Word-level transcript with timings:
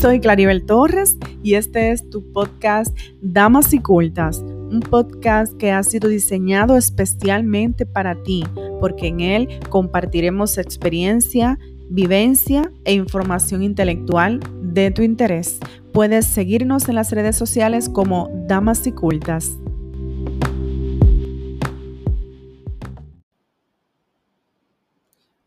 Soy 0.00 0.20
Claribel 0.20 0.64
Torres 0.64 1.16
y 1.42 1.54
este 1.54 1.90
es 1.90 2.08
tu 2.08 2.32
podcast 2.32 2.96
Damas 3.20 3.74
y 3.74 3.80
Cultas, 3.80 4.38
un 4.38 4.78
podcast 4.78 5.56
que 5.56 5.72
ha 5.72 5.82
sido 5.82 6.08
diseñado 6.08 6.76
especialmente 6.76 7.84
para 7.84 8.22
ti, 8.22 8.44
porque 8.78 9.08
en 9.08 9.18
él 9.18 9.48
compartiremos 9.70 10.56
experiencia, 10.56 11.58
vivencia 11.90 12.70
e 12.84 12.92
información 12.92 13.64
intelectual 13.64 14.38
de 14.62 14.92
tu 14.92 15.02
interés. 15.02 15.58
Puedes 15.92 16.26
seguirnos 16.26 16.88
en 16.88 16.94
las 16.94 17.10
redes 17.10 17.34
sociales 17.34 17.88
como 17.88 18.30
Damas 18.46 18.86
y 18.86 18.92
Cultas. 18.92 19.58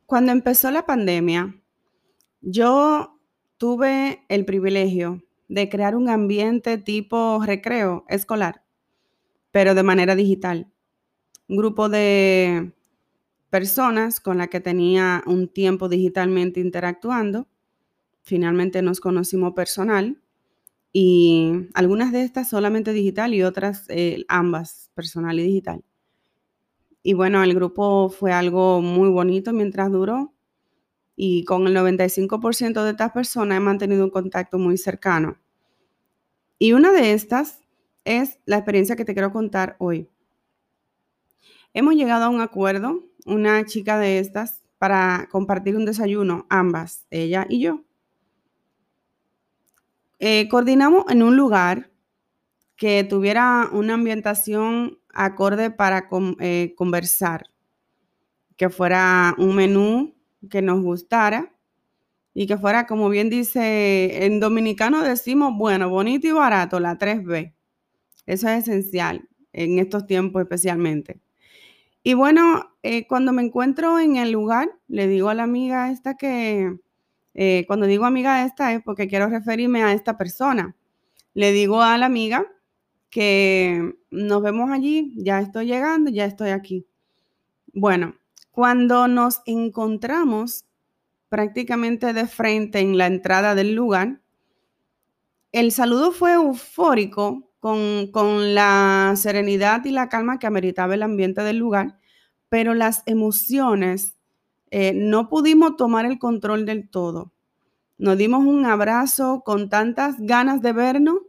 Cuando 0.06 0.34
empezó 0.34 0.70
la 0.72 0.86
pandemia, 0.86 1.56
yo 2.42 3.11
tuve 3.62 4.26
el 4.28 4.44
privilegio 4.44 5.22
de 5.48 5.70
crear 5.70 5.96
un 5.96 6.10
ambiente 6.10 6.80
tipo 6.80 7.40
recreo 7.46 8.06
escolar, 8.10 8.64
pero 9.52 9.76
de 9.76 9.84
manera 9.84 10.16
digital. 10.16 10.72
Un 11.48 11.58
grupo 11.58 11.88
de 11.88 12.74
personas 13.52 14.20
con 14.20 14.40
la 14.40 14.48
que 14.48 14.62
tenía 14.62 15.22
un 15.28 15.48
tiempo 15.48 15.90
digitalmente 15.90 16.60
interactuando. 16.60 17.48
Finalmente 18.24 18.82
nos 18.82 19.00
conocimos 19.00 19.54
personal 19.54 20.20
y 20.92 21.70
algunas 21.76 22.12
de 22.12 22.24
estas 22.24 22.50
solamente 22.50 22.94
digital 22.94 23.36
y 23.36 23.44
otras 23.44 23.86
eh, 23.90 24.26
ambas, 24.28 24.90
personal 24.96 25.38
y 25.38 25.44
digital. 25.44 25.84
Y 27.04 27.14
bueno, 27.14 27.44
el 27.44 27.54
grupo 27.54 28.10
fue 28.10 28.32
algo 28.32 28.82
muy 28.82 29.10
bonito 29.10 29.54
mientras 29.54 29.92
duró 29.92 30.31
y 31.16 31.44
con 31.46 31.68
el 31.68 31.76
95% 31.76 32.84
de 32.84 32.92
estas 32.92 33.12
personas 33.12 33.58
he 33.58 33.62
mantenido 33.62 34.04
un 34.04 34.10
contacto 34.10 34.58
muy 34.58 34.78
cercano. 34.78 35.38
Y 36.58 36.74
una 36.74 36.92
de 36.92 37.14
estas 37.14 37.62
es 38.06 38.40
la 38.46 38.58
experiencia 38.58 38.96
que 38.96 39.06
te 39.06 39.14
quiero 39.14 39.32
contar 39.32 39.76
hoy. 39.80 40.10
Hemos 41.74 41.96
llegado 41.96 42.26
a 42.26 42.30
un 42.30 42.42
acuerdo, 42.42 43.04
una 43.26 43.66
chica 43.66 43.98
de 43.98 44.20
estas, 44.20 44.62
para 44.78 45.28
compartir 45.32 45.78
un 45.78 45.86
desayuno, 45.86 46.48
ambas, 46.50 47.06
ella 47.12 47.46
y 47.48 47.62
yo. 47.62 47.84
Eh, 50.20 50.48
coordinamos 50.50 51.06
en 51.10 51.24
un 51.24 51.36
lugar 51.36 51.92
que 52.76 53.04
tuviera 53.04 53.70
una 53.72 53.94
ambientación 53.94 55.00
acorde 55.14 55.72
para 55.72 56.10
eh, 56.40 56.74
conversar, 56.76 57.46
que 58.58 58.70
fuera 58.70 59.36
un 59.38 59.56
menú 59.56 60.16
que 60.50 60.62
nos 60.62 60.82
gustara 60.82 61.54
y 62.34 62.48
que 62.48 62.58
fuera, 62.58 62.88
como 62.88 63.10
bien 63.10 63.30
dice, 63.30 64.26
en 64.26 64.40
dominicano 64.40 65.04
decimos, 65.04 65.54
bueno, 65.58 65.90
bonito 65.90 66.28
y 66.28 66.32
barato, 66.32 66.80
la 66.80 66.98
3B. 66.98 67.54
Eso 68.26 68.50
es 68.50 68.68
esencial 68.68 69.28
en 69.54 69.80
estos 69.80 70.08
tiempos 70.08 70.42
especialmente. 70.42 71.20
Y 72.04 72.14
bueno, 72.16 72.76
eh, 72.84 73.06
cuando 73.08 73.32
me 73.34 73.44
encuentro 73.44 74.00
en 74.00 74.16
el 74.16 74.32
lugar, 74.32 74.70
le 74.88 75.08
digo 75.08 75.30
a 75.30 75.36
la 75.36 75.44
amiga 75.44 75.92
esta 75.92 76.16
que, 76.16 76.78
eh, 77.34 77.66
cuando 77.68 77.86
digo 77.86 78.06
amiga 78.06 78.46
esta 78.46 78.74
es 78.74 78.82
porque 78.84 79.08
quiero 79.08 79.28
referirme 79.28 79.84
a 79.84 79.94
esta 79.94 80.18
persona. 80.18 80.76
Le 81.34 81.52
digo 81.52 81.82
a 81.82 81.98
la 81.98 82.08
amiga 82.08 82.46
que 83.10 83.94
nos 84.10 84.42
vemos 84.42 84.72
allí, 84.72 85.14
ya 85.18 85.40
estoy 85.42 85.68
llegando, 85.68 86.10
ya 86.12 86.26
estoy 86.26 86.52
aquí. 86.52 86.88
Bueno, 87.74 88.16
cuando 88.52 89.08
nos 89.08 89.42
encontramos 89.46 90.66
prácticamente 91.30 92.14
de 92.14 92.28
frente 92.28 92.80
en 92.80 92.98
la 92.98 93.08
entrada 93.08 93.56
del 93.56 93.74
lugar, 93.74 94.22
el 95.54 95.72
saludo 95.72 96.12
fue 96.12 96.34
eufórico 96.34 97.50
con, 97.60 98.56
la 98.56 99.14
serenidad 99.16 99.86
y 99.86 99.92
la 99.92 100.10
calma 100.10 100.40
que 100.40 100.48
ameritaba 100.48 100.96
el 100.96 101.04
ambiente 101.04 101.42
del 101.44 101.58
lugar, 101.58 102.00
pero 102.50 102.74
las 102.74 103.04
emociones 103.06 104.16
eh, 104.72 104.94
no 104.94 105.30
pudimos 105.30 105.78
tomar 105.78 106.06
el 106.06 106.20
control 106.20 106.66
del 106.66 106.90
todo. 106.90 107.32
Nos 107.98 108.18
dimos 108.18 108.46
un 108.46 108.66
abrazo 108.66 109.44
con 109.46 109.70
tantas 109.70 110.16
ganas 110.20 110.62
de 110.62 110.74
vernos, 110.74 111.20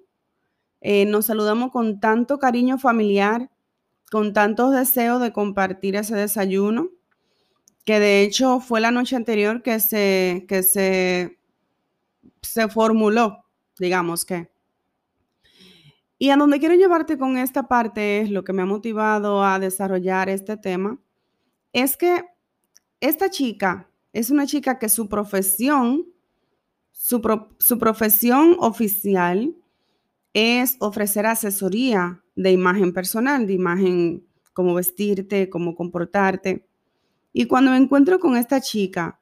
eh, 0.81 1.05
nos 1.05 1.27
saludamos 1.27 1.71
con 1.71 2.01
tanto 2.01 2.39
cariño 2.39 2.79
familiar, 2.79 3.51
con 4.11 4.33
tantos 4.33 4.73
deseos 4.73 5.21
de 5.21 5.33
compartir 5.33 5.97
ese 5.97 6.17
desayuno 6.17 6.89
que 7.85 7.99
de 7.99 8.23
hecho 8.23 8.61
fue 8.61 8.81
la 8.81 8.91
noche 8.91 9.17
anterior 9.17 9.63
que 9.63 9.81
se, 9.81 10.45
que 10.49 10.63
se, 10.63 11.39
se 12.43 12.69
formuló, 12.69 13.45
digamos 13.79 14.25
que. 14.25 14.51
Y 16.19 16.31
a 16.31 16.37
donde 16.37 16.61
quiero 16.61 16.77
llevarte 16.77 17.19
con 17.19 17.37
esta 17.37 17.67
parte 17.67 18.21
es 18.21 18.31
lo 18.31 18.45
que 18.45 18.53
me 18.53 18.63
ha 18.63 18.67
motivado 18.67 19.43
a 19.43 19.59
desarrollar 19.59 20.29
este 20.29 20.57
tema, 20.57 21.01
es 21.73 21.97
que 21.97 22.25
esta 23.01 23.29
chica 23.31 23.91
es 24.13 24.31
una 24.31 24.47
chica 24.47 24.79
que 24.79 24.89
su 24.89 25.09
profesión, 25.09 26.07
su, 26.93 27.21
su 27.59 27.79
profesión 27.79 28.57
oficial 28.61 29.57
es 30.33 30.77
ofrecer 30.81 31.27
asesoría 31.27 32.23
de 32.37 32.53
imagen 32.53 32.93
personal, 32.93 33.47
de 33.47 33.55
imagen, 33.55 34.27
cómo 34.53 34.75
vestirte, 34.75 35.51
cómo 35.51 35.75
comportarte. 35.75 36.67
Y 37.33 37.47
cuando 37.47 37.71
me 37.71 37.79
encuentro 37.79 38.21
con 38.21 38.37
esta 38.37 38.61
chica, 38.61 39.21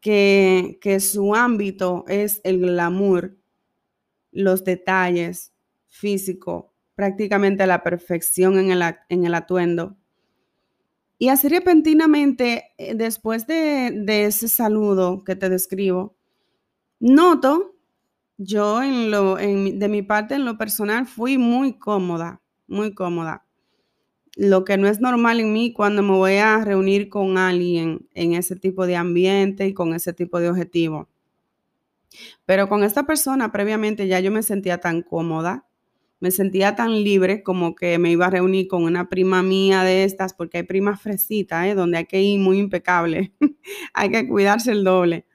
que, 0.00 0.98
su 1.00 1.34
ámbito 1.34 2.04
es 2.08 2.40
el 2.44 2.60
glamour, 2.60 3.38
los 4.32 4.64
detalles 4.64 5.52
físico, 5.88 6.74
prácticamente 6.94 7.66
la 7.66 7.82
perfección 7.82 8.58
en 8.58 8.70
el, 8.72 8.82
en 9.08 9.24
el 9.24 9.34
atuendo. 9.34 9.96
Y 11.18 11.28
así 11.28 11.48
repentinamente, 11.48 12.72
eh, 12.78 12.94
después 12.96 13.46
de, 13.46 14.04
ese 14.06 14.48
saludo 14.48 15.22
que 15.24 15.36
te 15.36 15.48
describo, 15.48 16.16
noto, 16.98 17.76
yo 18.38 18.80
de 18.80 19.88
mi 19.88 20.02
parte, 20.02 20.34
en 20.34 20.44
lo 20.44 20.58
personal, 20.58 21.06
fui 21.06 21.38
muy 21.38 21.78
cómoda, 21.78 22.42
muy 22.66 22.92
cómoda 22.92 23.46
lo 24.36 24.64
que 24.64 24.78
no 24.78 24.88
es 24.88 25.00
normal 25.00 25.40
en 25.40 25.52
mí 25.52 25.72
cuando 25.72 26.02
me 26.02 26.12
voy 26.12 26.36
a 26.36 26.64
reunir 26.64 27.08
con 27.08 27.36
alguien 27.36 28.08
en 28.14 28.34
ese 28.34 28.56
tipo 28.56 28.86
de 28.86 28.96
ambiente 28.96 29.66
y 29.66 29.74
con 29.74 29.94
ese 29.94 30.12
tipo 30.12 30.40
de 30.40 30.48
objetivo. 30.48 31.08
Pero 32.46 32.68
con 32.68 32.84
esta 32.84 33.04
persona 33.04 33.52
previamente 33.52 34.06
ya 34.06 34.20
yo 34.20 34.30
me 34.30 34.42
sentía 34.42 34.78
tan 34.78 35.02
cómoda, 35.02 35.66
me 36.20 36.30
sentía 36.30 36.76
tan 36.76 37.02
libre 37.02 37.42
como 37.42 37.74
que 37.74 37.98
me 37.98 38.10
iba 38.10 38.26
a 38.26 38.30
reunir 38.30 38.68
con 38.68 38.84
una 38.84 39.08
prima 39.08 39.42
mía 39.42 39.82
de 39.82 40.04
estas, 40.04 40.34
porque 40.34 40.58
hay 40.58 40.62
primas 40.64 41.00
fresitas, 41.00 41.66
¿eh? 41.66 41.74
donde 41.74 41.98
hay 41.98 42.06
que 42.06 42.22
ir 42.22 42.38
muy 42.38 42.58
impecable, 42.58 43.32
hay 43.94 44.10
que 44.10 44.28
cuidarse 44.28 44.72
el 44.72 44.84
doble. 44.84 45.26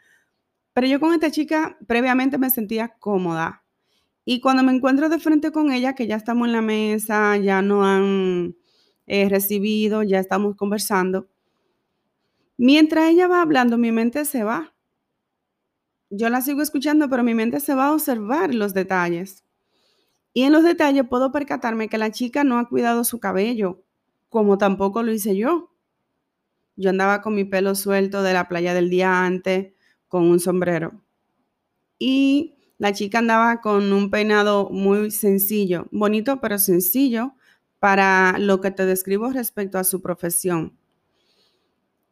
Pero 0.74 0.88
yo 0.88 1.00
con 1.00 1.14
esta 1.14 1.32
chica 1.32 1.78
previamente 1.88 2.38
me 2.38 2.50
sentía 2.50 2.90
cómoda. 3.00 3.64
Y 4.26 4.42
cuando 4.42 4.64
me 4.64 4.74
encuentro 4.74 5.10
de 5.10 5.20
frente 5.20 5.52
con 5.52 5.72
ella, 5.72 5.96
que 5.96 6.08
ya 6.08 6.16
estamos 6.16 6.48
en 6.48 6.54
la 6.54 6.62
mesa, 6.62 7.38
ya 7.38 7.62
no 7.62 7.86
han 7.86 8.56
he 9.08 9.28
recibido, 9.30 10.04
ya 10.04 10.20
estamos 10.20 10.56
conversando. 10.56 11.28
Mientras 12.58 13.10
ella 13.10 13.28
va 13.28 13.42
hablando, 13.42 13.78
mi 13.78 13.92
mente 13.92 14.26
se 14.26 14.44
va. 14.44 14.74
Yo 16.10 16.30
la 16.30 16.42
sigo 16.42 16.62
escuchando, 16.62 17.10
pero 17.10 17.24
mi 17.24 17.34
mente 17.34 17.60
se 17.60 17.76
va 17.76 17.88
a 17.88 17.94
observar 17.94 18.54
los 18.54 18.74
detalles. 18.74 19.44
Y 20.34 20.44
en 20.44 20.54
los 20.54 20.64
detalles 20.64 21.06
puedo 21.10 21.32
percatarme 21.32 21.90
que 21.90 21.98
la 21.98 22.12
chica 22.12 22.44
no 22.44 22.60
ha 22.60 22.70
cuidado 22.70 23.04
su 23.04 23.20
cabello, 23.20 23.84
como 24.30 24.58
tampoco 24.58 25.04
lo 25.04 25.12
hice 25.12 25.36
yo. 25.36 25.72
Yo 26.76 26.92
andaba 26.92 27.22
con 27.22 27.34
mi 27.34 27.44
pelo 27.44 27.74
suelto 27.74 28.22
de 28.22 28.34
la 28.34 28.48
playa 28.48 28.74
del 28.74 28.90
día 28.90 29.26
antes, 29.26 29.74
con 30.08 30.24
un 30.26 30.40
sombrero. 30.40 31.02
Y 32.00 32.56
la 32.78 32.94
chica 32.94 33.20
andaba 33.20 33.62
con 33.62 33.92
un 33.92 34.12
peinado 34.12 34.70
muy 34.70 35.12
sencillo, 35.12 35.88
bonito 35.92 36.40
pero 36.40 36.60
sencillo, 36.60 37.34
para 37.80 38.38
lo 38.40 38.62
que 38.62 38.72
te 38.72 38.86
describo 38.86 39.30
respecto 39.32 39.78
a 39.78 39.84
su 39.84 40.02
profesión. 40.02 40.78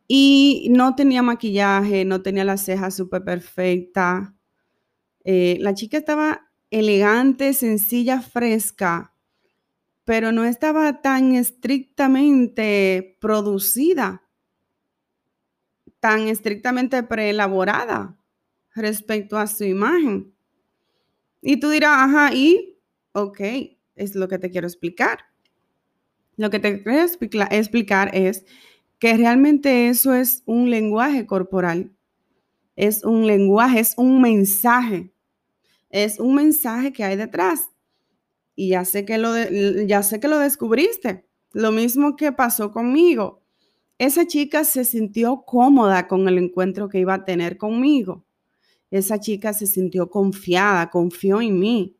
Y 0.08 0.68
no 0.70 0.96
tenía 0.96 1.24
maquillaje, 1.24 2.06
no 2.06 2.22
tenía 2.22 2.44
la 2.44 2.58
ceja 2.58 2.92
súper 2.92 3.24
perfecta. 3.24 4.36
Eh, 5.24 5.58
la 5.60 5.74
chica 5.74 5.98
estaba 5.98 6.52
elegante, 6.70 7.54
sencilla, 7.54 8.22
fresca, 8.22 9.14
pero 10.04 10.32
no 10.32 10.44
estaba 10.44 11.02
tan 11.02 11.34
estrictamente 11.34 13.18
producida, 13.20 14.22
tan 16.00 16.28
estrictamente 16.28 17.02
preelaborada 17.02 18.20
respecto 18.76 19.38
a 19.38 19.48
su 19.48 19.64
imagen. 19.64 20.36
Y 21.42 21.60
tú 21.60 21.70
dirás, 21.70 21.98
ajá, 21.98 22.34
y, 22.34 22.80
ok, 23.14 23.40
es 23.96 24.16
lo 24.16 24.28
que 24.28 24.38
te 24.38 24.52
quiero 24.52 24.68
explicar. 24.68 25.20
Lo 26.38 26.50
que 26.50 26.60
te 26.60 26.84
quiero 26.84 27.02
explicar 27.02 28.10
es 28.14 28.46
que 29.00 29.16
realmente 29.18 29.90
eso 29.90 30.14
es 30.14 30.44
un 30.46 30.70
lenguaje 30.70 31.26
corporal, 31.26 31.92
es 32.76 33.04
un 33.04 33.26
lenguaje, 33.28 33.80
es 33.80 33.94
un 33.98 34.22
mensaje. 34.22 35.12
es 35.90 36.20
un 36.20 36.36
mensaje 36.36 36.92
que 36.92 37.04
hay 37.06 37.16
detrás. 37.16 37.70
Y 38.56 38.70
ya 38.70 38.86
sé 38.86 39.06
que 39.06 39.18
lo, 39.18 39.32
ya 39.86 40.04
sé 40.04 40.20
que 40.20 40.28
lo 40.28 40.40
descubriste. 40.40 41.26
Lo 41.54 41.72
mismo 41.72 42.16
que 42.18 42.32
pasó 42.34 42.72
conmigo. 42.72 43.42
Esa 43.98 44.28
chica 44.28 44.66
se 44.66 44.84
sintió 44.84 45.44
cómoda 45.46 46.08
con 46.08 46.28
el 46.28 46.38
encuentro 46.38 46.90
que 46.90 47.00
iba 47.00 47.14
a 47.14 47.26
tener 47.26 47.58
conmigo. 47.58 48.26
Esa 48.92 49.20
chica 49.20 49.54
se 49.54 49.68
sintió 49.68 50.10
confiada, 50.10 50.90
confió 50.90 51.42
en 51.42 51.60
mí. 51.60 51.96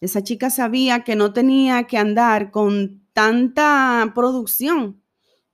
Esa 0.00 0.22
chica 0.22 0.50
sabía 0.50 1.04
que 1.04 1.16
no 1.16 1.32
tenía 1.32 1.84
que 1.84 1.98
andar 1.98 2.50
con 2.50 3.01
tanta 3.12 4.12
producción 4.14 5.02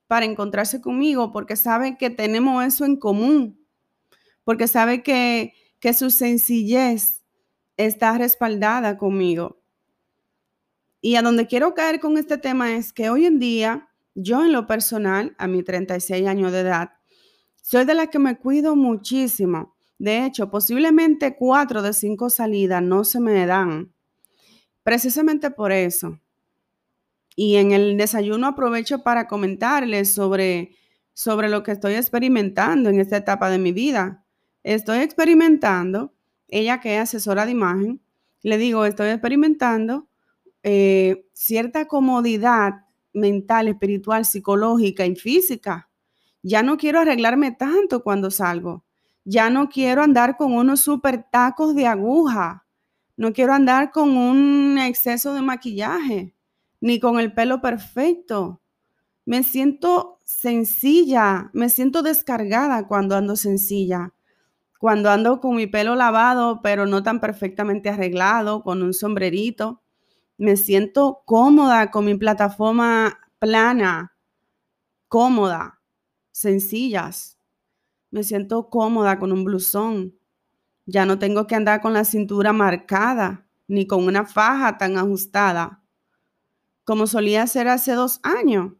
para 0.07 0.25
encontrarse 0.25 0.81
conmigo 0.81 1.31
porque 1.31 1.55
sabe 1.55 1.97
que 1.97 2.09
tenemos 2.09 2.63
eso 2.65 2.85
en 2.85 2.97
común, 2.97 3.63
porque 4.43 4.67
sabe 4.67 5.03
que, 5.03 5.53
que 5.79 5.93
su 5.93 6.09
sencillez 6.09 7.23
está 7.77 8.17
respaldada 8.17 8.97
conmigo. 8.97 9.61
Y 11.01 11.15
a 11.15 11.21
donde 11.21 11.47
quiero 11.47 11.73
caer 11.73 11.99
con 11.99 12.17
este 12.17 12.37
tema 12.37 12.75
es 12.75 12.91
que 12.91 13.09
hoy 13.09 13.25
en 13.25 13.39
día, 13.39 13.89
yo 14.15 14.43
en 14.43 14.51
lo 14.51 14.67
personal, 14.67 15.35
a 15.37 15.47
mis 15.47 15.63
36 15.63 16.27
años 16.27 16.51
de 16.51 16.61
edad, 16.61 16.89
soy 17.61 17.85
de 17.85 17.93
la 17.93 18.07
que 18.07 18.19
me 18.19 18.37
cuido 18.37 18.75
muchísimo. 18.75 19.75
De 19.97 20.25
hecho, 20.25 20.49
posiblemente 20.49 21.35
cuatro 21.35 21.81
de 21.81 21.93
cinco 21.93 22.29
salidas 22.29 22.81
no 22.81 23.03
se 23.03 23.19
me 23.19 23.45
dan. 23.45 23.93
Precisamente 24.83 25.51
por 25.51 25.71
eso. 25.71 26.19
Y 27.41 27.55
en 27.55 27.71
el 27.71 27.95
desayuno 27.95 28.47
aprovecho 28.47 29.01
para 29.01 29.25
comentarles 29.25 30.13
sobre, 30.13 30.75
sobre 31.13 31.47
lo 31.47 31.63
que 31.63 31.71
estoy 31.71 31.93
experimentando 31.93 32.89
en 32.89 32.99
esta 32.99 33.15
etapa 33.15 33.49
de 33.49 33.57
mi 33.57 33.71
vida. 33.71 34.25
Estoy 34.61 34.97
experimentando, 34.97 36.13
ella 36.49 36.81
que 36.81 36.97
es 36.97 37.03
asesora 37.03 37.45
de 37.45 37.53
imagen, 37.53 38.01
le 38.41 38.57
digo, 38.57 38.83
estoy 38.83 39.11
experimentando 39.11 40.09
eh, 40.63 41.29
cierta 41.31 41.87
comodidad 41.87 42.73
mental, 43.13 43.69
espiritual, 43.69 44.25
psicológica 44.25 45.05
y 45.05 45.15
física. 45.15 45.89
Ya 46.43 46.61
no 46.61 46.75
quiero 46.75 46.99
arreglarme 46.99 47.53
tanto 47.53 48.03
cuando 48.03 48.31
salgo. 48.31 48.83
Ya 49.23 49.49
no 49.49 49.69
quiero 49.69 50.03
andar 50.03 50.35
con 50.35 50.51
unos 50.51 50.81
super 50.81 51.23
tacos 51.31 51.73
de 51.73 51.87
aguja. 51.87 52.65
No 53.15 53.31
quiero 53.31 53.53
andar 53.53 53.91
con 53.91 54.17
un 54.17 54.77
exceso 54.77 55.33
de 55.33 55.41
maquillaje, 55.41 56.35
ni 56.81 56.99
con 56.99 57.19
el 57.19 57.33
pelo 57.33 57.61
perfecto. 57.61 58.61
Me 59.25 59.43
siento 59.43 60.19
sencilla, 60.23 61.49
me 61.53 61.69
siento 61.69 62.01
descargada 62.01 62.87
cuando 62.87 63.15
ando 63.15 63.35
sencilla. 63.35 64.13
Cuando 64.79 65.09
ando 65.09 65.41
con 65.41 65.55
mi 65.55 65.67
pelo 65.67 65.95
lavado, 65.95 66.61
pero 66.61 66.85
no 66.85 67.03
tan 67.03 67.19
perfectamente 67.19 67.89
arreglado, 67.89 68.63
con 68.63 68.81
un 68.81 68.93
sombrerito 68.93 69.81
me 70.39 70.55
siento 70.55 71.21
cómoda 71.25 71.91
con 71.91 72.05
mi 72.05 72.15
plataforma 72.15 73.19
plana, 73.39 74.15
cómoda, 75.09 75.81
sencillas. 76.31 77.37
Me 78.09 78.23
siento 78.23 78.69
cómoda 78.69 79.19
con 79.19 79.33
un 79.33 79.43
blusón. 79.43 80.17
Ya 80.85 81.05
no 81.05 81.19
tengo 81.19 81.45
que 81.45 81.55
andar 81.55 81.81
con 81.81 81.91
la 81.91 82.05
cintura 82.05 82.53
marcada 82.53 83.47
ni 83.67 83.85
con 83.85 84.05
una 84.05 84.25
faja 84.25 84.77
tan 84.77 84.97
ajustada 84.97 85.78
como 86.89 87.05
solía 87.05 87.45
ser 87.45 87.67
hace 87.67 87.91
dos 87.91 88.19
años. 88.23 88.73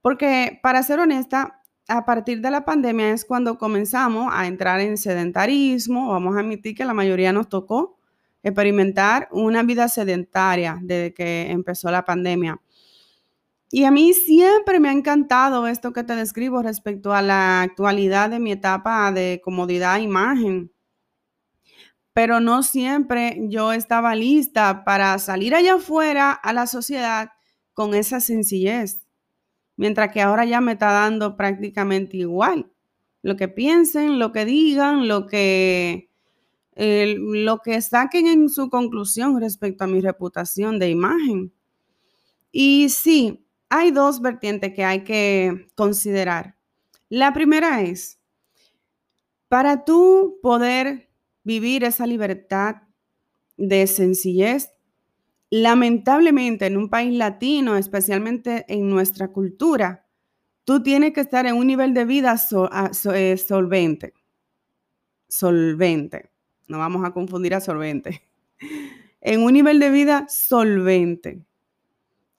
Porque, 0.00 0.58
para 0.62 0.82
ser 0.82 0.98
honesta, 0.98 1.60
a 1.86 2.06
partir 2.06 2.40
de 2.40 2.50
la 2.50 2.64
pandemia 2.64 3.10
es 3.10 3.26
cuando 3.26 3.58
comenzamos 3.58 4.32
a 4.32 4.46
entrar 4.46 4.80
en 4.80 4.96
sedentarismo. 4.96 6.08
Vamos 6.08 6.34
a 6.34 6.40
admitir 6.40 6.74
que 6.74 6.86
la 6.86 6.94
mayoría 6.94 7.30
nos 7.34 7.50
tocó 7.50 7.98
experimentar 8.42 9.28
una 9.30 9.62
vida 9.62 9.88
sedentaria 9.88 10.78
desde 10.80 11.12
que 11.12 11.50
empezó 11.50 11.90
la 11.90 12.06
pandemia. 12.06 12.62
Y 13.70 13.84
a 13.84 13.90
mí 13.90 14.14
siempre 14.14 14.80
me 14.80 14.88
ha 14.88 14.92
encantado 14.92 15.66
esto 15.66 15.92
que 15.92 16.04
te 16.04 16.16
describo 16.16 16.62
respecto 16.62 17.12
a 17.12 17.20
la 17.20 17.60
actualidad 17.60 18.30
de 18.30 18.40
mi 18.40 18.52
etapa 18.52 19.12
de 19.12 19.42
comodidad 19.44 19.98
e 19.98 20.04
imagen. 20.04 20.72
Pero 22.18 22.40
no 22.40 22.64
siempre 22.64 23.38
yo 23.48 23.72
estaba 23.72 24.16
lista 24.16 24.82
para 24.84 25.16
salir 25.20 25.54
allá 25.54 25.74
afuera 25.74 26.32
a 26.32 26.52
la 26.52 26.66
sociedad 26.66 27.30
con 27.74 27.94
esa 27.94 28.18
sencillez. 28.18 29.06
Mientras 29.76 30.10
que 30.12 30.20
ahora 30.20 30.44
ya 30.44 30.60
me 30.60 30.72
está 30.72 30.90
dando 30.90 31.36
prácticamente 31.36 32.16
igual. 32.16 32.72
Lo 33.22 33.36
que 33.36 33.46
piensen, 33.46 34.18
lo 34.18 34.32
que 34.32 34.44
digan, 34.46 35.06
lo 35.06 35.28
que 35.28 36.10
lo 36.74 37.60
que 37.60 37.80
saquen 37.80 38.26
en 38.26 38.48
su 38.48 38.68
conclusión 38.68 39.40
respecto 39.40 39.84
a 39.84 39.86
mi 39.86 40.00
reputación 40.00 40.80
de 40.80 40.90
imagen. 40.90 41.52
Y 42.50 42.88
sí, 42.88 43.46
hay 43.68 43.92
dos 43.92 44.20
vertientes 44.20 44.74
que 44.74 44.84
hay 44.84 45.04
que 45.04 45.68
considerar. 45.76 46.56
La 47.08 47.32
primera 47.32 47.82
es, 47.82 48.18
para 49.46 49.84
tú 49.84 50.40
poder 50.42 51.07
vivir 51.48 51.82
esa 51.82 52.06
libertad 52.06 52.82
de 53.56 53.86
sencillez, 53.86 54.70
lamentablemente 55.48 56.66
en 56.66 56.76
un 56.76 56.90
país 56.90 57.16
latino, 57.16 57.78
especialmente 57.78 58.66
en 58.68 58.90
nuestra 58.90 59.28
cultura, 59.28 60.06
tú 60.64 60.82
tienes 60.82 61.14
que 61.14 61.22
estar 61.22 61.46
en 61.46 61.56
un 61.56 61.66
nivel 61.66 61.94
de 61.94 62.04
vida 62.04 62.36
eh, 63.14 63.36
solvente. 63.38 64.12
Solvente. 65.26 66.30
No 66.68 66.80
vamos 66.80 67.02
a 67.06 67.12
confundir 67.12 67.54
a 67.54 67.62
solvente, 67.62 68.28
en 69.22 69.42
un 69.42 69.54
nivel 69.54 69.80
de 69.80 69.90
vida 69.90 70.26
solvente, 70.28 71.46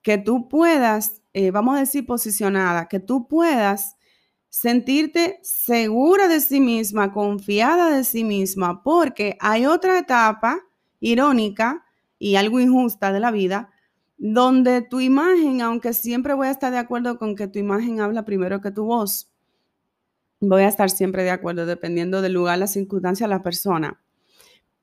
que 0.03 0.19
tú 0.19 0.47
puedas, 0.47 1.23
eh, 1.33 1.49
vamos 1.49 1.75
a 1.75 1.79
decir 1.79 2.05
posicionada, 2.05 2.87
que 2.87 2.99
tú 2.99 3.27
puedas 3.27 3.97
sentirte 4.49 5.39
segura 5.43 6.27
de 6.27 6.39
sí 6.39 6.59
misma, 6.59 7.13
confiada 7.13 7.95
de 7.95 8.03
sí 8.03 8.23
misma, 8.23 8.83
porque 8.83 9.37
hay 9.39 9.65
otra 9.65 9.99
etapa 9.99 10.59
irónica 10.99 11.85
y 12.17 12.35
algo 12.35 12.59
injusta 12.59 13.13
de 13.13 13.19
la 13.19 13.31
vida, 13.31 13.69
donde 14.17 14.81
tu 14.81 14.99
imagen, 14.99 15.61
aunque 15.61 15.93
siempre 15.93 16.33
voy 16.33 16.47
a 16.47 16.51
estar 16.51 16.71
de 16.71 16.77
acuerdo 16.77 17.17
con 17.17 17.35
que 17.35 17.47
tu 17.47 17.59
imagen 17.59 18.01
habla 18.01 18.25
primero 18.25 18.59
que 18.59 18.71
tu 18.71 18.83
voz, 18.83 19.31
voy 20.41 20.63
a 20.63 20.67
estar 20.67 20.89
siempre 20.89 21.23
de 21.23 21.31
acuerdo 21.31 21.65
dependiendo 21.65 22.21
del 22.21 22.33
lugar, 22.33 22.57
la 22.57 22.67
circunstancia, 22.67 23.27
la 23.27 23.43
persona. 23.43 24.01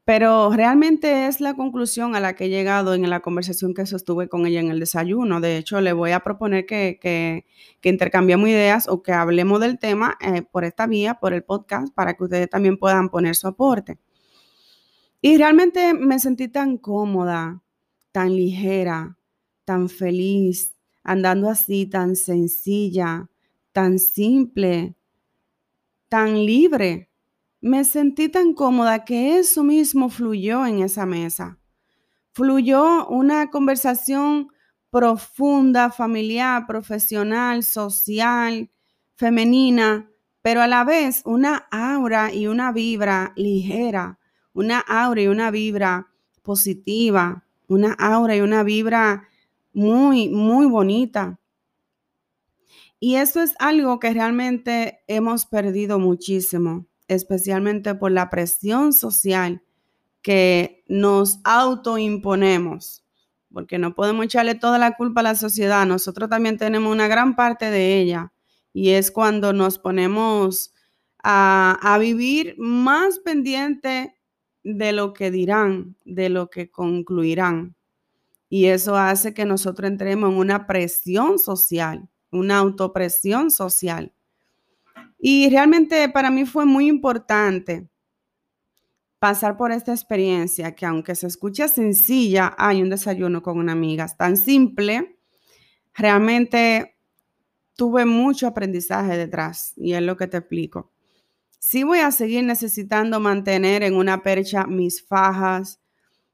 Pero 0.06 0.50
realmente 0.52 1.26
es 1.26 1.40
la 1.40 1.54
conclusión 1.54 2.14
a 2.14 2.20
la 2.20 2.36
que 2.36 2.44
he 2.44 2.48
llegado 2.48 2.94
en 2.94 3.10
la 3.10 3.18
conversación 3.18 3.75
que 3.75 3.86
sostuve 3.86 4.28
con 4.28 4.46
ella 4.46 4.60
en 4.60 4.70
el 4.70 4.78
desayuno. 4.78 5.40
De 5.40 5.56
hecho, 5.58 5.80
le 5.80 5.92
voy 5.92 6.12
a 6.12 6.20
proponer 6.20 6.64
que, 6.64 7.00
que, 7.02 7.44
intercambiemos 7.82 8.48
ideas 8.48 8.88
o 8.88 9.02
que 9.02 9.10
hablemos 9.10 9.60
del 9.60 9.80
tema 9.80 10.16
eh, 10.20 10.42
por 10.42 10.64
esta 10.64 10.86
vía, 10.86 11.14
por 11.14 11.34
el 11.34 11.42
podcast, 11.42 11.92
para 11.92 12.14
que 12.14 12.22
ustedes 12.22 12.48
también 12.48 12.76
puedan 12.76 13.08
poner 13.08 13.34
su 13.34 13.48
aporte. 13.48 13.98
Y 15.20 15.38
realmente 15.38 15.92
me 15.92 16.20
sentí 16.20 16.46
tan 16.46 16.78
cómoda, 16.78 17.64
tan 18.12 18.36
ligera, 18.36 19.18
tan 19.64 19.88
feliz, 19.88 20.72
andando 21.02 21.50
así, 21.50 21.84
tan 21.84 22.14
sencilla, 22.14 23.28
tan 23.72 23.98
simple, 23.98 24.94
tan 26.08 26.46
libre 26.46 27.05
me 27.66 27.85
sentí 27.85 28.28
tan 28.28 28.54
cómoda 28.54 29.04
que 29.04 29.38
eso 29.38 29.64
mismo 29.64 30.08
fluyó 30.08 30.64
en 30.66 30.82
esa 30.82 31.04
mesa. 31.04 31.58
Fluyó 32.30 33.08
una 33.08 33.50
conversación 33.50 34.49
profunda, 34.88 35.90
familiar, 35.90 36.64
profesional, 36.68 37.64
social, 37.64 38.70
femenina, 39.16 40.08
pero 40.42 40.62
a 40.62 40.68
la 40.68 40.85
vez 40.85 41.23
una 41.25 41.66
aura 41.73 42.32
y 42.32 42.46
una 42.46 42.70
vibra 42.70 43.32
ligera, 43.35 44.20
una 44.52 44.78
aura 44.78 45.23
y 45.23 45.26
una 45.26 45.50
vibra 45.50 46.12
positiva, 46.42 47.44
una 47.66 47.94
aura 47.94 48.37
y 48.37 48.42
una 48.42 48.62
vibra 48.62 49.26
muy, 49.73 50.28
muy 50.28 50.66
bonita. 50.66 51.40
Y 53.00 53.16
eso 53.16 53.42
es 53.42 53.56
algo 53.58 53.99
que 53.99 54.14
realmente 54.14 55.00
hemos 55.08 55.46
perdido 55.46 55.99
muchísimo 55.99 56.87
especialmente 57.08 57.94
por 57.94 58.12
la 58.12 58.30
presión 58.30 58.92
social 58.92 59.62
que 60.22 60.84
nos 60.88 61.38
autoimponemos, 61.44 63.04
porque 63.52 63.78
no 63.78 63.94
podemos 63.94 64.25
echarle 64.25 64.54
toda 64.54 64.78
la 64.78 64.96
culpa 64.96 65.20
a 65.20 65.25
la 65.25 65.34
sociedad, 65.34 65.86
nosotros 65.86 66.28
también 66.28 66.58
tenemos 66.58 66.92
una 66.92 67.08
gran 67.08 67.36
parte 67.36 67.70
de 67.70 68.00
ella, 68.00 68.32
y 68.72 68.90
es 68.90 69.10
cuando 69.10 69.52
nos 69.52 69.78
ponemos 69.78 70.75
a, 71.22 71.78
a 71.80 71.98
vivir 71.98 72.54
más 72.58 73.18
pendiente 73.20 74.16
de 74.62 74.92
lo 74.92 75.12
que 75.12 75.30
dirán, 75.30 75.96
de 76.04 76.28
lo 76.28 76.50
que 76.50 76.70
concluirán. 76.70 77.76
Y 78.48 78.66
eso 78.66 78.96
hace 78.96 79.32
que 79.32 79.44
nosotros 79.44 79.88
entremos 79.88 80.30
en 80.30 80.38
una 80.38 80.66
presión 80.66 81.38
social, 81.38 82.08
una 82.30 82.58
autopresión 82.58 83.50
social. 83.50 84.12
Y 85.18 85.49
realmente 85.50 86.08
para 86.08 86.30
mí 86.30 86.44
fue 86.44 86.66
muy 86.66 86.88
importante 86.88 87.88
pasar 89.18 89.56
por 89.56 89.73
esta 89.73 89.92
experiencia 89.92 90.75
que 90.75 90.87
aunque 90.87 91.14
se 91.14 91.26
escucha 91.26 91.68
sencilla, 91.68 92.54
hay 92.58 92.82
un 92.82 92.90
desayuno 92.90 93.42
con 93.42 93.58
una 93.58 93.73
amiga, 93.73 94.06
tan 94.16 94.37
simple, 94.37 95.18
realmente 95.94 96.96
tuve 97.76 98.04
mucho 98.04 98.46
aprendizaje 98.46 99.16
detrás 99.16 99.73
y 99.76 99.94
es 99.94 100.02
lo 100.02 100.16
que 100.16 100.26
te 100.26 100.38
explico. 100.38 100.92
Sí 101.58 101.82
voy 101.82 102.00
a 102.00 102.12
seguir 102.12 102.44
necesitando 102.44 103.20
mantener 103.20 103.82
en 103.82 103.94
una 103.94 104.23
percha 104.23 104.66
mis 104.66 105.04
fajas, 105.04 105.80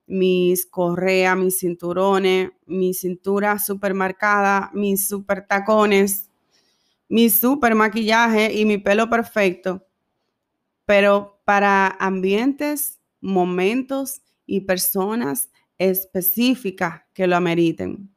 mis 0.07 0.67
correas, 0.67 1.37
mis 1.37 1.59
cinturones, 1.59 2.51
mi 2.67 2.93
cintura 2.95 3.59
super 3.59 3.95
marcada, 3.95 4.71
mis 4.75 5.09
super 5.09 5.47
tacones, 5.47 6.32
mi 7.12 7.28
super 7.28 7.75
maquillaje 7.75 8.54
y 8.54 8.64
mi 8.64 8.78
pelo 8.78 9.11
perfecto. 9.11 9.87
Pero 10.87 11.42
para 11.45 11.88
ambientes, 12.00 13.00
momentos 13.21 14.23
y 14.47 14.62
personas 14.62 15.50
específicas 15.76 17.02
que 17.12 17.26
lo 17.26 17.37
ameriten. 17.37 18.11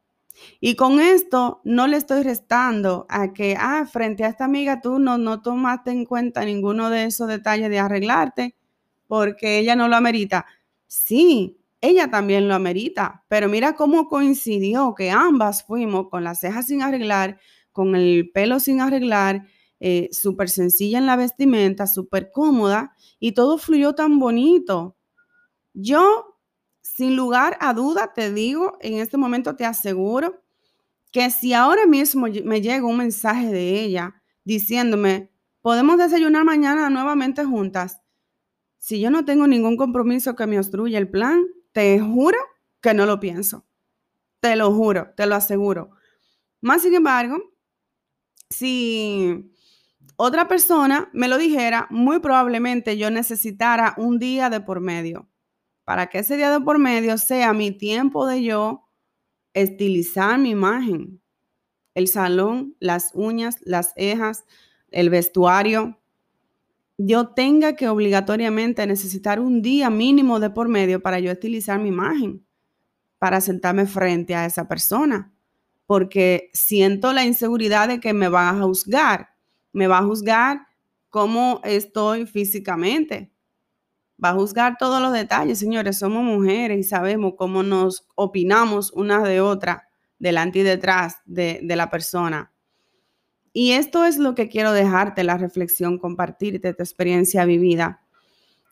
Y 0.60 0.76
con 0.76 0.98
esto 0.98 1.60
no 1.62 1.86
le 1.86 1.98
estoy 1.98 2.22
restando 2.22 3.04
a 3.10 3.34
que, 3.34 3.54
ah, 3.58 3.84
frente 3.84 4.24
a 4.24 4.28
esta 4.28 4.46
amiga 4.46 4.80
tú 4.80 4.98
no, 4.98 5.18
no 5.18 5.42
tomaste 5.42 5.90
en 5.90 6.06
cuenta 6.06 6.46
ninguno 6.46 6.88
de 6.88 7.04
esos 7.04 7.28
detalles 7.28 7.68
de 7.68 7.78
arreglarte 7.78 8.56
porque 9.06 9.58
ella 9.58 9.76
no 9.76 9.88
lo 9.88 9.96
amerita. 9.96 10.46
Sí, 10.86 11.58
ella 11.82 12.10
también 12.10 12.48
lo 12.48 12.54
amerita, 12.54 13.24
pero 13.28 13.50
mira 13.50 13.74
cómo 13.74 14.08
coincidió 14.08 14.94
que 14.94 15.10
ambas 15.10 15.64
fuimos 15.64 16.08
con 16.08 16.24
las 16.24 16.40
cejas 16.40 16.68
sin 16.68 16.80
arreglar, 16.80 17.38
con 17.76 17.94
el 17.94 18.30
pelo 18.32 18.58
sin 18.58 18.80
arreglar, 18.80 19.46
eh, 19.80 20.08
súper 20.10 20.48
sencilla 20.48 20.96
en 20.96 21.04
la 21.04 21.16
vestimenta, 21.16 21.86
súper 21.86 22.30
cómoda 22.32 22.96
y 23.20 23.32
todo 23.32 23.58
fluyó 23.58 23.94
tan 23.94 24.18
bonito. 24.18 24.96
Yo, 25.74 26.38
sin 26.80 27.16
lugar 27.16 27.58
a 27.60 27.74
duda, 27.74 28.14
te 28.14 28.32
digo, 28.32 28.78
en 28.80 28.94
este 28.94 29.18
momento 29.18 29.56
te 29.56 29.66
aseguro 29.66 30.42
que 31.12 31.28
si 31.28 31.52
ahora 31.52 31.84
mismo 31.84 32.26
me 32.44 32.62
llega 32.62 32.86
un 32.86 32.96
mensaje 32.96 33.52
de 33.52 33.82
ella 33.82 34.14
diciéndome, 34.42 35.30
podemos 35.60 35.98
desayunar 35.98 36.44
mañana 36.44 36.88
nuevamente 36.88 37.44
juntas, 37.44 38.00
si 38.78 39.00
yo 39.00 39.10
no 39.10 39.26
tengo 39.26 39.46
ningún 39.46 39.76
compromiso 39.76 40.34
que 40.34 40.46
me 40.46 40.58
obstruya 40.58 40.96
el 40.98 41.10
plan, 41.10 41.44
te 41.72 42.00
juro 42.00 42.38
que 42.80 42.94
no 42.94 43.04
lo 43.04 43.20
pienso. 43.20 43.66
Te 44.40 44.56
lo 44.56 44.72
juro, 44.72 45.12
te 45.14 45.26
lo 45.26 45.34
aseguro. 45.34 45.90
Más 46.62 46.82
sin 46.82 46.94
embargo, 46.94 47.36
si 48.50 49.52
otra 50.16 50.48
persona 50.48 51.10
me 51.12 51.28
lo 51.28 51.38
dijera, 51.38 51.86
muy 51.90 52.20
probablemente 52.20 52.96
yo 52.96 53.10
necesitara 53.10 53.94
un 53.98 54.18
día 54.18 54.50
de 54.50 54.60
por 54.60 54.80
medio. 54.80 55.28
Para 55.84 56.08
que 56.08 56.18
ese 56.18 56.36
día 56.36 56.50
de 56.50 56.60
por 56.60 56.78
medio 56.78 57.18
sea 57.18 57.52
mi 57.52 57.70
tiempo 57.70 58.26
de 58.26 58.42
yo 58.42 58.88
estilizar 59.54 60.38
mi 60.38 60.50
imagen. 60.50 61.20
El 61.94 62.08
salón, 62.08 62.76
las 62.80 63.10
uñas, 63.14 63.58
las 63.62 63.94
cejas, 63.94 64.44
el 64.90 65.10
vestuario, 65.10 65.98
yo 66.98 67.28
tenga 67.28 67.74
que 67.74 67.88
obligatoriamente 67.88 68.86
necesitar 68.86 69.38
un 69.38 69.62
día 69.62 69.90
mínimo 69.90 70.40
de 70.40 70.50
por 70.50 70.68
medio 70.68 71.02
para 71.02 71.20
yo 71.20 71.30
estilizar 71.30 71.78
mi 71.78 71.88
imagen, 71.88 72.44
para 73.18 73.40
sentarme 73.40 73.86
frente 73.86 74.34
a 74.34 74.46
esa 74.46 74.66
persona, 74.66 75.35
porque 75.86 76.50
siento 76.52 77.12
la 77.12 77.24
inseguridad 77.24 77.88
de 77.88 78.00
que 78.00 78.12
me 78.12 78.28
van 78.28 78.56
a 78.56 78.62
juzgar, 78.64 79.30
me 79.72 79.86
va 79.86 79.98
a 79.98 80.04
juzgar 80.04 80.66
cómo 81.08 81.60
estoy 81.64 82.26
físicamente, 82.26 83.32
va 84.22 84.30
a 84.30 84.34
juzgar 84.34 84.76
todos 84.78 85.00
los 85.00 85.12
detalles, 85.12 85.58
señores, 85.58 85.98
somos 85.98 86.24
mujeres 86.24 86.78
y 86.78 86.82
sabemos 86.82 87.34
cómo 87.38 87.62
nos 87.62 88.06
opinamos 88.14 88.92
una 88.92 89.20
de 89.22 89.40
otra, 89.40 89.88
delante 90.18 90.60
y 90.60 90.62
detrás 90.62 91.16
de, 91.24 91.60
de 91.62 91.76
la 91.76 91.90
persona. 91.90 92.52
Y 93.52 93.72
esto 93.72 94.04
es 94.04 94.18
lo 94.18 94.34
que 94.34 94.48
quiero 94.48 94.72
dejarte, 94.72 95.24
la 95.24 95.38
reflexión, 95.38 95.98
compartirte 95.98 96.74
tu 96.74 96.82
experiencia 96.82 97.44
vivida. 97.44 98.02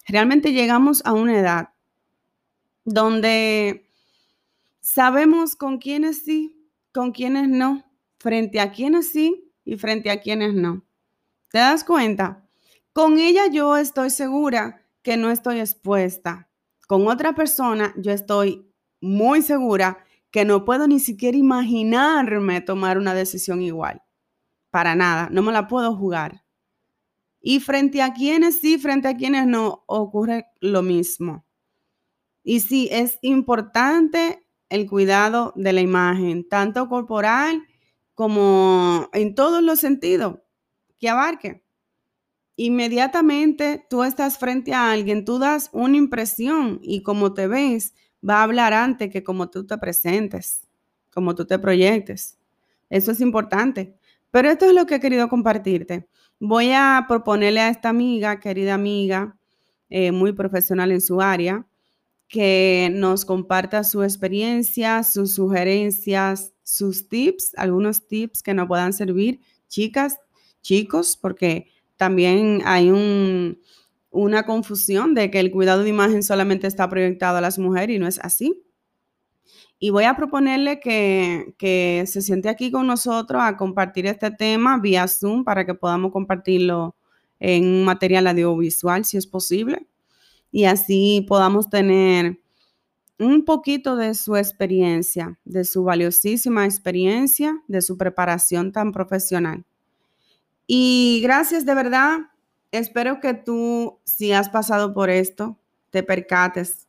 Realmente 0.06 0.52
llegamos 0.52 1.00
a 1.06 1.12
una 1.14 1.38
edad 1.38 1.68
donde 2.85 3.88
sabemos 4.80 5.56
con 5.56 5.78
quiénes 5.78 6.25
sí, 6.25 6.54
con 6.95 7.11
quiénes 7.13 7.49
no, 7.49 7.85
frente 8.19 8.61
a 8.61 8.71
quiénes 8.71 9.11
sí 9.11 9.53
y 9.65 9.77
frente 9.77 10.11
a 10.11 10.21
quiénes 10.21 10.55
no. 10.55 10.87
¿Te 11.51 11.59
das 11.59 11.85
cuenta? 11.85 12.49
Con 12.93 13.19
ella 13.19 13.49
yo 13.49 13.77
estoy 13.77 14.11
segura 14.11 14.87
que 15.03 15.17
no 15.17 15.31
estoy 15.31 15.59
expuesta. 15.59 16.49
Con 16.87 17.09
otra 17.09 17.35
persona 17.35 17.93
yo 17.97 18.13
estoy 18.13 18.73
muy 19.01 19.43
segura 19.43 19.99
que 20.31 20.45
no 20.45 20.65
puedo 20.65 20.87
ni 20.87 21.01
siquiera 21.01 21.37
imaginarme 21.37 22.61
tomar 22.61 22.97
una 22.97 23.13
decisión 23.13 23.61
igual 23.61 24.05
para 24.71 24.97
nada, 24.97 25.29
no 25.31 25.41
me 25.43 25.53
la 25.53 25.69
puedo 25.69 25.95
jugar. 25.95 26.45
Y 27.41 27.61
frente 27.61 28.03
a 28.03 28.13
quienes 28.13 28.59
sí, 28.59 28.77
frente 28.77 29.07
a 29.07 29.17
quienes 29.17 29.47
no, 29.47 29.85
ocurre 29.87 30.47
lo 30.61 30.83
mismo. 30.83 31.47
Y 32.43 32.59
sí, 32.59 32.89
es 32.91 33.21
importante 33.23 34.44
el 34.75 34.88
cuidado 34.88 35.52
de 35.57 35.73
la 35.73 35.81
imagen, 35.81 36.49
tanto 36.49 36.88
corporal 36.88 37.62
como 38.14 39.09
en 39.12 39.35
todos 39.35 39.62
los 39.62 39.78
sentidos 39.78 40.38
que 40.99 41.09
abarque. 41.09 41.62
Inmediatamente 42.57 43.87
tú 43.88 44.02
estás 44.02 44.38
frente 44.38 44.75
a 44.75 44.90
alguien, 44.90 45.25
tú 45.25 45.38
das 45.38 45.71
una 45.73 45.97
impresión 45.97 46.81
y 46.83 47.02
como 47.02 47.35
te 47.35 47.47
ves, 47.47 47.95
va 48.28 48.38
a 48.40 48.43
hablar 48.43 48.73
antes 48.73 49.11
que 49.11 49.23
como 49.23 49.49
tú 49.49 49.66
te 49.66 49.78
presentes, 49.78 50.66
como 51.12 51.35
tú 51.35 51.47
te 51.47 51.59
proyectes. 51.59 52.38
Eso 52.90 53.12
es 53.12 53.21
importante. 53.21 53.97
Pero 54.31 54.50
esto 54.50 54.66
es 54.66 54.75
lo 54.75 54.87
que 54.87 54.97
he 54.97 55.00
querido 55.00 55.28
compartirte. 55.28 56.09
Voy 56.40 56.73
a 56.73 57.04
proponerle 57.07 57.61
a 57.61 57.69
esta 57.69 57.90
amiga, 57.90 58.40
querida 58.40 58.75
amiga, 58.75 59.37
eh, 59.88 60.11
muy 60.11 60.33
profesional 60.33 60.90
en 60.90 61.00
su 61.00 61.21
área, 61.21 61.64
que 62.35 62.91
nos 62.93 63.25
comparta 63.25 63.85
su 63.85 64.03
experiencia, 64.03 65.05
sus 65.05 65.37
sugerencias, 65.37 66.53
sus 66.64 67.09
tips, 67.09 67.53
algunos 67.57 68.09
tips 68.09 68.43
que 68.43 68.55
nos 68.55 68.67
puedan 68.67 68.93
servir, 68.93 69.38
chicas, 69.69 70.19
chicos, 70.61 71.17
porque 71.17 71.69
también 71.97 72.61
hay 72.64 72.91
una 74.11 74.43
confusión 74.47 75.14
de 75.14 75.31
que 75.31 75.38
el 75.38 75.53
cuidado 75.53 75.85
de 75.85 75.91
imagen 75.91 76.25
solamente 76.25 76.67
está 76.67 76.88
proyectado 76.88 77.37
a 77.38 77.41
las 77.41 77.57
mujeres 77.57 77.95
y 77.95 78.00
no 78.00 78.09
es 78.09 78.19
así. 78.19 78.64
Y 79.79 79.91
voy 79.91 80.03
a 80.03 80.17
proponerle 80.17 80.81
que, 80.81 82.05
se 82.09 82.21
siente 82.21 82.49
aquí 82.49 82.73
con 82.73 82.88
nosotros 82.88 83.43
a 83.45 83.57
compartir 83.57 84.07
este 84.07 84.33
tema 84.33 84.81
vía 84.81 85.07
Zoom 85.07 85.45
para 85.45 85.64
que 85.64 85.75
podamos 85.75 86.11
compartirlo 86.11 86.97
en 87.38 87.85
material 87.85 88.26
audiovisual, 88.26 89.05
si 89.05 89.19
es 89.19 89.29
posible. 89.29 89.87
Y 90.55 90.67
así 90.67 91.27
podamos 91.27 91.69
tener 91.69 92.39
un 93.19 93.45
poquito 93.45 93.97
de 93.97 94.15
su 94.15 94.37
experiencia, 94.37 95.37
de 95.45 95.65
su 95.65 95.83
valiosísima 95.83 96.65
experiencia, 96.65 97.61
de 97.67 97.83
su 97.83 97.99
preparación 97.99 98.71
tan 98.71 98.93
profesional. 98.93 99.65
Y 100.69 101.19
gracias 101.25 101.67
de 101.67 101.75
verdad. 101.75 102.19
Espero 102.71 103.19
que 103.19 103.35
tú, 103.35 103.99
si 104.05 104.31
has 104.31 104.49
pasado 104.49 104.95
por 104.95 105.11
esto, 105.11 105.59
te 105.91 106.05
percates 106.05 106.87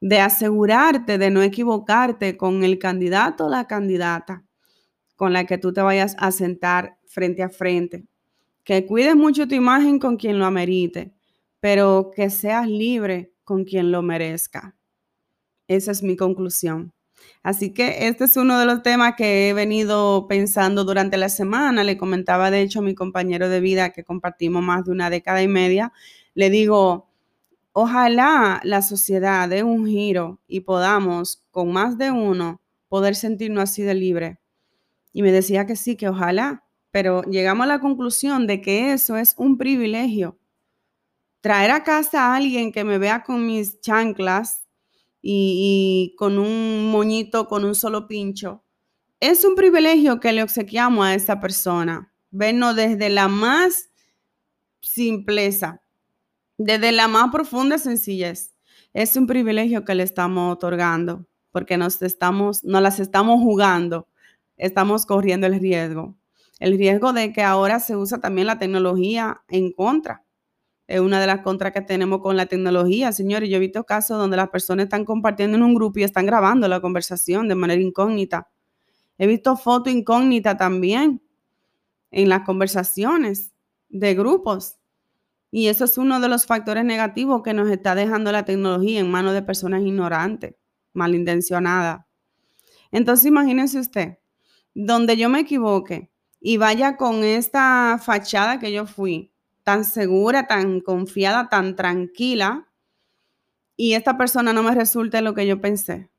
de 0.00 0.20
asegurarte 0.20 1.18
de 1.18 1.30
no 1.30 1.42
equivocarte 1.42 2.36
con 2.36 2.62
el 2.62 2.78
candidato 2.78 3.46
o 3.46 3.50
la 3.50 3.66
candidata 3.66 4.44
con 5.16 5.32
la 5.32 5.46
que 5.46 5.58
tú 5.58 5.72
te 5.72 5.82
vayas 5.82 6.14
a 6.20 6.30
sentar 6.30 6.96
frente 7.06 7.42
a 7.42 7.48
frente. 7.48 8.04
Que 8.62 8.86
cuides 8.86 9.16
mucho 9.16 9.48
tu 9.48 9.56
imagen 9.56 9.98
con 9.98 10.16
quien 10.16 10.38
lo 10.38 10.46
amerite, 10.46 11.12
pero 11.60 12.10
que 12.14 12.30
seas 12.30 12.68
libre 12.68 13.32
con 13.44 13.64
quien 13.64 13.92
lo 13.92 14.02
merezca. 14.02 14.76
Esa 15.68 15.92
es 15.92 16.02
mi 16.02 16.16
conclusión. 16.16 16.92
Así 17.42 17.72
que 17.72 18.08
este 18.08 18.24
es 18.24 18.36
uno 18.36 18.58
de 18.58 18.66
los 18.66 18.82
temas 18.82 19.14
que 19.16 19.48
he 19.48 19.52
venido 19.52 20.26
pensando 20.26 20.84
durante 20.84 21.16
la 21.16 21.28
semana. 21.28 21.84
Le 21.84 21.98
comentaba, 21.98 22.50
de 22.50 22.62
hecho, 22.62 22.80
a 22.80 22.82
mi 22.82 22.94
compañero 22.94 23.48
de 23.48 23.60
vida 23.60 23.90
que 23.90 24.04
compartimos 24.04 24.62
más 24.62 24.84
de 24.84 24.92
una 24.92 25.10
década 25.10 25.42
y 25.42 25.48
media. 25.48 25.92
Le 26.34 26.50
digo, 26.50 27.10
Ojalá 27.72 28.60
la 28.64 28.82
sociedad 28.82 29.48
dé 29.48 29.62
un 29.62 29.86
giro 29.86 30.40
y 30.48 30.60
podamos, 30.60 31.44
con 31.52 31.72
más 31.72 31.98
de 31.98 32.10
uno, 32.10 32.60
poder 32.88 33.14
sentirnos 33.14 33.62
así 33.62 33.82
de 33.82 33.94
libre. 33.94 34.40
Y 35.12 35.22
me 35.22 35.30
decía 35.30 35.66
que 35.66 35.76
sí, 35.76 35.94
que 35.94 36.08
ojalá, 36.08 36.64
pero 36.90 37.22
llegamos 37.22 37.64
a 37.64 37.68
la 37.68 37.80
conclusión 37.80 38.48
de 38.48 38.60
que 38.60 38.92
eso 38.92 39.16
es 39.16 39.34
un 39.38 39.56
privilegio. 39.56 40.36
Traer 41.40 41.70
a 41.70 41.84
casa 41.84 42.26
a 42.26 42.36
alguien 42.36 42.72
que 42.72 42.84
me 42.84 42.98
vea 42.98 43.22
con 43.22 43.46
mis 43.46 43.80
chanclas 43.80 44.66
y, 45.22 46.14
con 46.18 46.38
un 46.38 46.90
moñito, 46.90 47.46
con 47.46 47.64
un 47.64 47.74
solo 47.74 48.06
pincho, 48.06 48.64
es 49.20 49.44
un 49.44 49.54
privilegio 49.54 50.18
que 50.18 50.32
le 50.32 50.42
obsequiamos 50.42 51.04
a 51.04 51.14
esa 51.14 51.40
persona. 51.40 52.12
Vernos 52.30 52.76
desde 52.76 53.10
la 53.10 53.28
más 53.28 53.90
simpleza, 54.80 55.82
desde 56.56 56.92
la 56.92 57.08
más 57.08 57.30
profunda 57.30 57.78
sencillez. 57.78 58.54
Es 58.94 59.16
un 59.16 59.26
privilegio 59.26 59.84
que 59.84 59.94
le 59.94 60.02
estamos 60.02 60.52
otorgando 60.52 61.26
porque 61.52 61.76
nos 61.76 62.00
estamos, 62.02 62.64
no 62.64 62.80
las 62.80 63.00
estamos 63.00 63.40
jugando, 63.40 64.08
estamos 64.56 65.06
corriendo 65.06 65.46
el 65.46 65.58
riesgo. 65.60 66.16
El 66.58 66.76
riesgo 66.76 67.12
de 67.12 67.32
que 67.32 67.42
ahora 67.42 67.80
se 67.80 67.96
usa 67.96 68.20
también 68.20 68.46
la 68.46 68.58
tecnología 68.58 69.42
en 69.48 69.72
contra. 69.72 70.24
Es 70.90 70.98
una 70.98 71.20
de 71.20 71.28
las 71.28 71.42
contras 71.42 71.72
que 71.72 71.82
tenemos 71.82 72.20
con 72.20 72.36
la 72.36 72.46
tecnología, 72.46 73.12
señores. 73.12 73.48
Yo 73.48 73.58
he 73.58 73.60
visto 73.60 73.84
casos 73.84 74.18
donde 74.18 74.36
las 74.36 74.48
personas 74.48 74.86
están 74.86 75.04
compartiendo 75.04 75.56
en 75.56 75.62
un 75.62 75.72
grupo 75.72 76.00
y 76.00 76.02
están 76.02 76.26
grabando 76.26 76.66
la 76.66 76.80
conversación 76.80 77.46
de 77.46 77.54
manera 77.54 77.80
incógnita. 77.80 78.50
He 79.16 79.28
visto 79.28 79.56
fotos 79.56 79.92
incógnitas 79.92 80.58
también 80.58 81.22
en 82.10 82.28
las 82.28 82.42
conversaciones 82.42 83.52
de 83.88 84.16
grupos. 84.16 84.78
Y 85.52 85.68
eso 85.68 85.84
es 85.84 85.96
uno 85.96 86.18
de 86.18 86.28
los 86.28 86.44
factores 86.44 86.84
negativos 86.84 87.44
que 87.44 87.54
nos 87.54 87.70
está 87.70 87.94
dejando 87.94 88.32
la 88.32 88.44
tecnología 88.44 88.98
en 88.98 89.12
manos 89.12 89.32
de 89.32 89.42
personas 89.42 89.82
ignorantes, 89.82 90.56
malintencionadas. 90.92 92.04
Entonces, 92.90 93.26
imagínense 93.26 93.78
usted, 93.78 94.18
donde 94.74 95.16
yo 95.16 95.28
me 95.28 95.38
equivoque 95.38 96.10
y 96.40 96.56
vaya 96.56 96.96
con 96.96 97.22
esta 97.22 98.00
fachada 98.02 98.58
que 98.58 98.72
yo 98.72 98.86
fui, 98.86 99.30
tan 99.62 99.84
segura, 99.84 100.46
tan 100.46 100.80
confiada, 100.80 101.48
tan 101.48 101.76
tranquila, 101.76 102.68
y 103.76 103.94
esta 103.94 104.18
persona 104.18 104.52
no 104.52 104.62
me 104.62 104.74
resulte 104.74 105.22
lo 105.22 105.34
que 105.34 105.46
yo 105.46 105.60
pensé, 105.60 106.10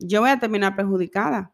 yo 0.00 0.20
voy 0.20 0.30
a 0.30 0.40
terminar 0.40 0.74
perjudicada. 0.74 1.52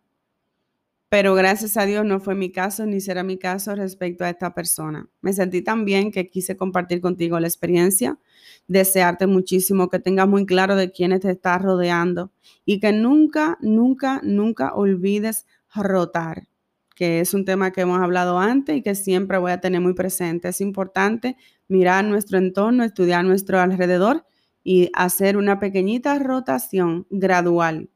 Pero 1.11 1.35
gracias 1.35 1.76
a 1.76 1.85
Dios 1.85 2.04
no 2.04 2.19
fue 2.19 2.35
mi 2.35 2.50
caso 2.50 2.87
ni 2.87 3.00
será 3.00 3.23
mi 3.23 3.38
caso 3.38 3.75
respecto 3.75 4.25
a 4.25 4.31
esta 4.31 4.54
persona. 4.54 5.09
Me 5.21 5.33
sentí 5.33 5.62
tan 5.62 5.85
bien 5.85 6.11
que 6.11 6.28
quise 6.28 6.57
compartir 6.57 7.00
contigo 7.00 7.38
la 7.38 7.47
experiencia, 7.47 8.19
desearte 8.66 9.26
muchísimo 9.26 9.90
que 9.90 9.99
tengas 9.99 10.26
muy 10.26 10.47
claro 10.47 10.76
de 10.76 10.90
quiénes 10.90 11.21
te 11.21 11.31
estás 11.31 11.62
rodeando 11.62 12.33
y 12.64 12.81
que 12.81 12.93
nunca, 12.93 13.59
nunca, 13.61 14.21
nunca 14.25 14.75
olvides 14.75 15.47
rotar, 15.75 16.49
que 16.94 17.20
es 17.20 17.34
un 17.34 17.44
tema 17.44 17.72
que 17.72 17.82
hemos 17.82 18.00
hablado 18.00 18.38
antes 18.38 18.76
y 18.76 18.82
que 18.82 18.94
siempre 18.94 19.38
voy 19.38 19.52
a 19.52 19.60
tener 19.60 19.80
muy 19.80 19.94
presente. 19.94 20.48
Es 20.48 20.60
importante 20.60 21.36
mirar 21.68 22.04
nuestro 22.04 22.38
entorno, 22.38 22.84
estudiar 22.84 23.24
nuestro 23.24 23.60
alrededor 23.60 24.24
y 24.62 24.90
hacer 24.94 25.36
una 25.36 25.58
pequeñita 25.58 26.18
rotación 26.18 27.06
gradual, 27.10 27.90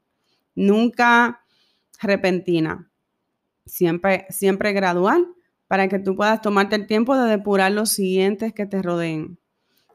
nunca 0.53 1.41
repentina, 2.01 2.91
siempre, 3.65 4.27
siempre 4.29 4.71
gradual, 4.73 5.27
para 5.67 5.87
que 5.87 5.99
tú 5.99 6.15
puedas 6.15 6.41
tomarte 6.41 6.75
el 6.75 6.87
tiempo 6.87 7.17
de 7.17 7.29
depurar 7.29 7.71
los 7.71 7.89
siguientes 7.89 8.53
que 8.53 8.65
te 8.65 8.81
rodeen. 8.81 9.39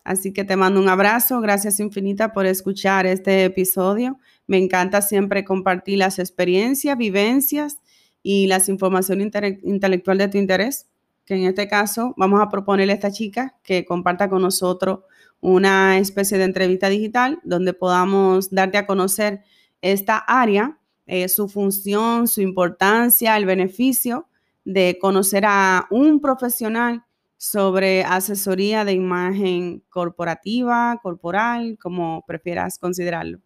Así 0.04 0.32
que 0.32 0.44
te 0.44 0.56
mando 0.56 0.80
un 0.80 0.88
abrazo, 0.88 1.40
gracias 1.40 1.80
infinita 1.80 2.32
por 2.32 2.44
escuchar 2.44 3.06
este 3.06 3.44
episodio. 3.44 4.18
Me 4.46 4.58
encanta 4.58 5.00
siempre 5.00 5.44
compartir 5.44 5.99
las 5.99 6.18
experiencias, 6.18 6.99
vivencias 6.99 7.78
y 8.25 8.47
las 8.49 8.71
informaciones 8.71 9.31
intelectual 9.62 10.19
de 10.19 10.28
tu 10.28 10.38
interés, 10.38 10.88
que 11.26 11.35
en 11.35 11.45
este 11.45 11.69
caso 11.69 12.14
vamos 12.16 12.40
a 12.40 12.49
proponerle 12.49 12.93
a 12.93 12.97
esta 12.97 13.12
chica 13.12 13.54
que 13.62 13.85
comparta 13.85 14.28
con 14.31 14.43
nosotros 14.43 15.00
una 15.40 15.99
especie 15.99 16.38
de 16.38 16.45
entrevista 16.45 16.88
digital 16.88 17.38
donde 17.45 17.75
podamos 17.75 18.50
darte 18.50 18.78
a 18.78 18.87
conocer 18.87 19.43
esta 19.83 20.16
área, 20.16 20.78
eh, 21.07 21.28
su 21.28 21.49
función, 21.49 22.26
su 22.26 22.40
importancia, 22.40 23.37
el 23.37 23.45
beneficio 23.45 24.26
de 24.64 24.97
conocer 24.99 25.45
a 25.47 25.87
un 25.90 26.21
profesional 26.21 27.04
sobre 27.37 28.04
asesoría 28.04 28.87
de 28.87 28.93
imagen 28.93 29.83
corporativa, 29.90 30.99
corporal, 31.02 31.76
como 31.78 32.25
prefieras 32.27 32.79
considerarlo. 32.79 33.43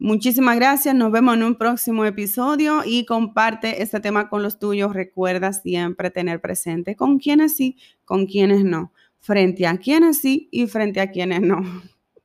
Muchísimas 0.00 0.54
gracias, 0.54 0.94
nos 0.94 1.10
vemos 1.10 1.34
en 1.34 1.42
un 1.42 1.56
próximo 1.56 2.04
episodio 2.04 2.82
y 2.86 3.04
comparte 3.04 3.82
este 3.82 3.98
tema 3.98 4.28
con 4.28 4.44
los 4.44 4.60
tuyos. 4.60 4.94
Recuerda 4.94 5.52
siempre 5.52 6.12
tener 6.12 6.40
presente 6.40 6.94
con 6.94 7.18
quienes 7.18 7.56
sí, 7.56 7.76
con 8.04 8.26
quienes 8.26 8.62
no, 8.64 8.92
frente 9.18 9.66
a 9.66 9.76
quienes 9.76 10.20
sí 10.20 10.48
y 10.52 10.68
frente 10.68 11.00
a 11.00 11.10
quienes 11.10 11.40
no. 11.40 11.62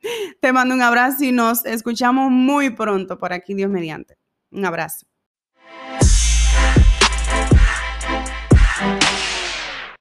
Te 0.40 0.54
mando 0.54 0.76
un 0.76 0.84
abrazo 0.84 1.24
y 1.24 1.32
nos 1.32 1.66
escuchamos 1.66 2.30
muy 2.30 2.70
pronto 2.70 3.18
por 3.18 3.34
aquí, 3.34 3.56
Dios 3.56 3.72
mediante. 3.72 4.18
Un 4.52 4.66
abrazo. 4.66 5.08